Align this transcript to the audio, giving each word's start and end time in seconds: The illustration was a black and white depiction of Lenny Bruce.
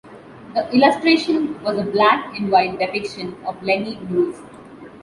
The 0.55 0.67
illustration 0.73 1.61
was 1.63 1.77
a 1.77 1.83
black 1.83 2.35
and 2.35 2.49
white 2.49 2.79
depiction 2.79 3.35
of 3.45 3.61
Lenny 3.61 3.97
Bruce. 3.97 4.41